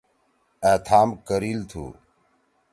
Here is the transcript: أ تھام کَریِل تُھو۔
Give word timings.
أ 0.69 0.71
تھام 0.85 1.09
کَریِل 1.27 1.59
تُھو۔ 1.69 1.85